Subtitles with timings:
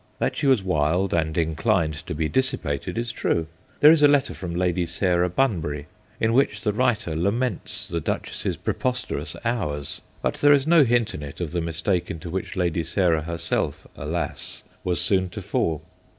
[0.17, 3.45] That she was wild and inclined to be dissipated is true.
[3.81, 5.85] There is a letter from Lady Sarah Bunbury,
[6.19, 11.21] in which the writer laments the Duchess's preposterous hours, but there is no hint in
[11.21, 15.83] it of the mistake into which Lady Sarah herself, alas I was soon to fall.